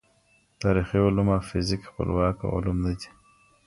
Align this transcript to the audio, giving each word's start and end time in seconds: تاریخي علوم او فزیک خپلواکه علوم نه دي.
تاریخي 0.61 0.99
علوم 1.07 1.27
او 1.35 1.41
فزیک 1.49 1.81
خپلواکه 1.89 2.45
علوم 2.55 2.77
نه 2.85 2.93
دي. 2.99 3.09